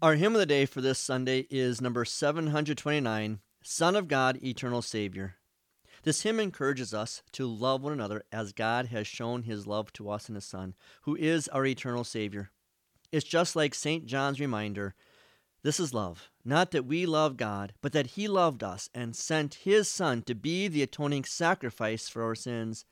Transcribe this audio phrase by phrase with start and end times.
[0.00, 4.80] Our hymn of the day for this Sunday is number 729 Son of God, Eternal
[4.80, 5.34] Savior.
[6.04, 10.08] This hymn encourages us to love one another as God has shown his love to
[10.08, 12.52] us in his Son, who is our eternal Savior.
[13.10, 14.06] It's just like St.
[14.06, 14.94] John's reminder
[15.64, 19.54] this is love, not that we love God, but that he loved us and sent
[19.54, 22.84] his Son to be the atoning sacrifice for our sins.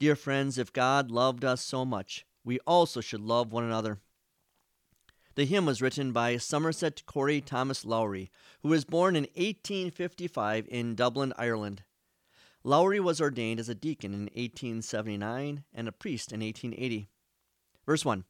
[0.00, 4.00] Dear friends, if God loved us so much, we also should love one another.
[5.36, 8.30] The hymn was written by Somerset Corry Thomas Lowry,
[8.62, 11.82] who was born in 1855 in Dublin, Ireland.
[12.62, 17.08] Lowry was ordained as a deacon in 1879 and a priest in 1880.
[17.84, 18.24] Verse 1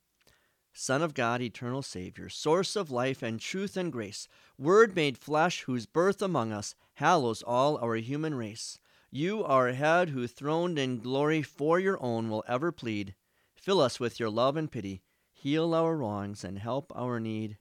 [0.72, 5.64] Son of God, eternal Savior, source of life and truth and grace, Word made flesh,
[5.64, 8.78] whose birth among us hallows all our human race.
[9.10, 13.14] You, our head, who throned in glory for your own, will ever plead.
[13.54, 15.02] Fill us with your love and pity
[15.44, 17.58] heal our wrongs, and help our need.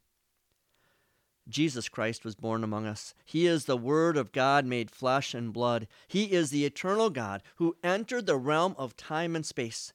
[1.50, 3.14] Jesus Christ was born among us.
[3.26, 5.90] He is the Word of God made flesh and blood.
[6.08, 9.92] He is the eternal God who entered the realm of time and space.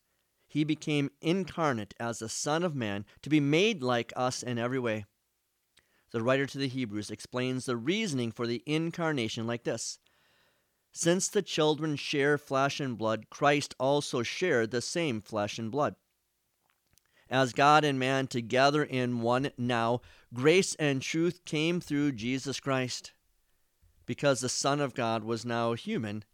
[0.46, 4.78] He became incarnate as the Son of Man to be made like us in every
[4.78, 5.06] way.
[6.10, 9.98] The writer to the Hebrews explains the reasoning for the incarnation like this
[10.92, 15.94] Since the children share flesh and blood, Christ also shared the same flesh and blood
[17.30, 20.00] as God and man together in one now.
[20.32, 23.12] Grace and truth came through Jesus Christ.
[24.06, 26.24] Because the Son of God was now human,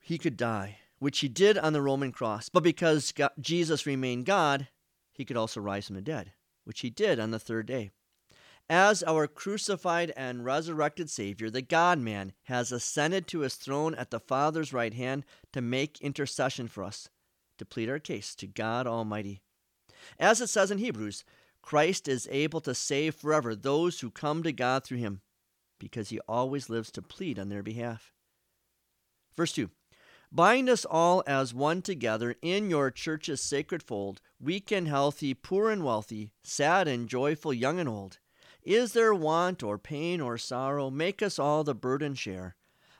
[0.00, 2.48] he could die, which he did on the Roman cross.
[2.48, 4.68] But because God, Jesus remained God,
[5.12, 6.32] he could also rise from the dead,
[6.64, 7.90] which he did on the third day.
[8.68, 14.10] As our crucified and resurrected Savior, the God man has ascended to his throne at
[14.10, 17.08] the Father's right hand to make intercession for us
[17.58, 19.40] to plead our case to God Almighty.
[20.18, 21.24] As it says in Hebrews,
[21.62, 25.20] Christ is able to save forever those who come to God through him,
[25.78, 28.12] because he always lives to plead on their behalf.
[29.36, 29.70] Verse 2
[30.32, 35.70] Bind us all as one together in your church's sacred fold, weak and healthy, poor
[35.70, 38.18] and wealthy, sad and joyful, young and old.
[38.62, 40.90] Is there want or pain or sorrow?
[40.90, 42.56] Make us all the burden share.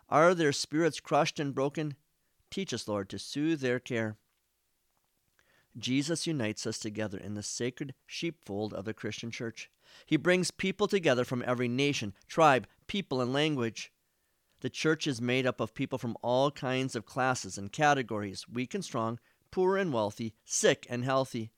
[0.09, 1.97] Are their spirits crushed and broken?
[2.50, 4.16] Teach us, Lord, to soothe their care.
[5.79, 9.71] Jesus unites us together in the sacred sheepfold of the Christian church.
[10.07, 13.93] He brings people together from every nation, tribe, people, and language.
[14.61, 18.75] The church is made up of people from all kinds of classes and categories, weak
[18.75, 19.19] and strong,
[19.51, 21.51] poor and wealthy, sick and healthy.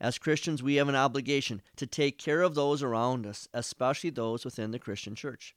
[0.00, 4.44] As Christians, we have an obligation to take care of those around us, especially those
[4.44, 5.56] within the Christian church.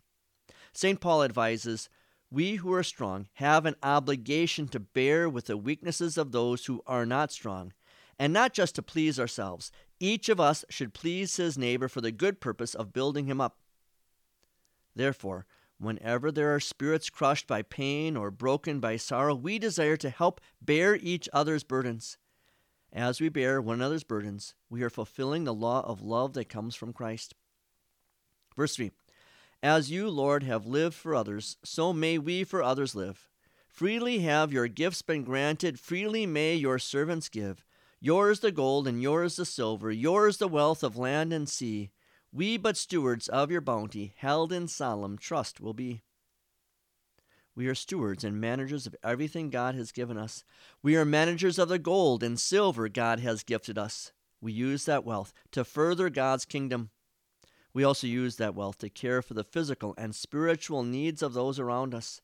[0.73, 0.99] St.
[0.99, 1.89] Paul advises
[2.31, 6.81] we who are strong have an obligation to bear with the weaknesses of those who
[6.87, 7.73] are not strong
[8.21, 9.71] and not just to please ourselves.
[9.99, 13.57] Each of us should please his neighbor for the good purpose of building him up.
[14.95, 15.47] Therefore,
[15.79, 20.39] whenever there are spirits crushed by pain or broken by sorrow, we desire to help
[20.61, 22.19] bear each other's burdens.
[22.93, 26.75] As we bear one another's burdens, we are fulfilling the law of love that comes
[26.75, 27.33] from Christ.
[28.55, 28.91] Verse 3
[29.63, 33.27] As you, Lord, have lived for others, so may we for others live.
[33.67, 37.65] Freely have your gifts been granted, freely may your servants give.
[38.03, 41.91] Yours the gold and yours the silver, yours the wealth of land and sea.
[42.33, 46.01] We but stewards of your bounty, held in solemn trust will be.
[47.55, 50.43] We are stewards and managers of everything God has given us.
[50.81, 54.11] We are managers of the gold and silver God has gifted us.
[54.41, 56.89] We use that wealth to further God's kingdom.
[57.71, 61.59] We also use that wealth to care for the physical and spiritual needs of those
[61.59, 62.19] around us.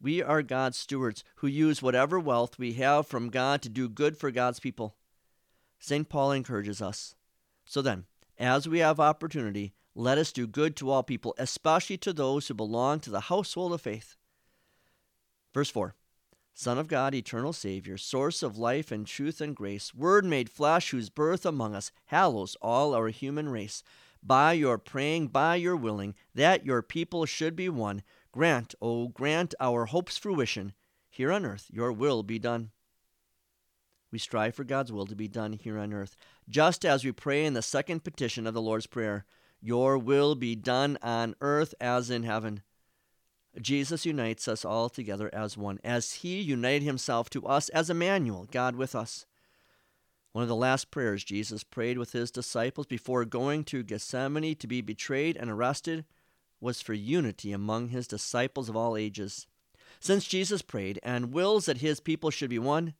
[0.00, 4.16] We are God's stewards who use whatever wealth we have from God to do good
[4.16, 4.96] for God's people.
[5.78, 6.08] St.
[6.08, 7.14] Paul encourages us.
[7.64, 8.06] So then,
[8.38, 12.54] as we have opportunity, let us do good to all people, especially to those who
[12.54, 14.16] belong to the household of faith.
[15.52, 15.94] Verse 4
[16.54, 20.90] Son of God, eternal Savior, source of life and truth and grace, Word made flesh,
[20.90, 23.82] whose birth among us hallows all our human race.
[24.22, 28.02] By your praying, by your willing, that your people should be one,
[28.32, 30.72] grant, O oh, grant our hopes fruition.
[31.08, 32.72] Here on earth, your will be done.
[34.10, 36.16] We strive for God's will to be done here on earth,
[36.48, 39.24] just as we pray in the second petition of the Lord's Prayer
[39.60, 42.62] Your will be done on earth as in heaven.
[43.60, 48.46] Jesus unites us all together as one, as He united Himself to us as Emmanuel,
[48.50, 49.26] God with us.
[50.32, 54.66] One of the last prayers Jesus prayed with His disciples before going to Gethsemane to
[54.66, 56.04] be betrayed and arrested
[56.60, 59.46] was for unity among His disciples of all ages.
[60.00, 62.94] Since Jesus prayed and wills that His people should be one,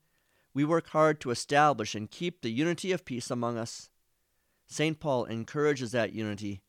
[0.54, 3.90] we work hard to establish and keep the unity of peace among us.
[4.66, 5.00] St.
[5.00, 6.60] Paul encourages that unity.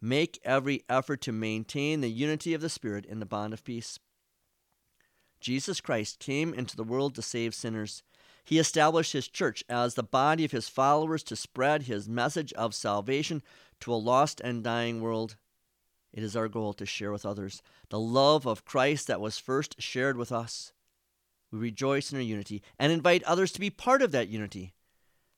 [0.00, 3.98] Make every effort to maintain the unity of the Spirit in the bond of peace.
[5.40, 8.02] Jesus Christ came into the world to save sinners.
[8.44, 12.74] He established his church as the body of his followers to spread his message of
[12.74, 13.42] salvation
[13.80, 15.36] to a lost and dying world.
[16.12, 19.80] It is our goal to share with others the love of Christ that was first
[19.80, 20.73] shared with us.
[21.54, 24.74] We rejoice in our unity and invite others to be part of that unity.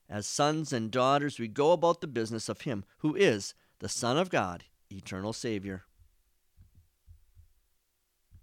[0.09, 4.17] As sons and daughters, we go about the business of Him who is the Son
[4.17, 5.85] of God, eternal Savior.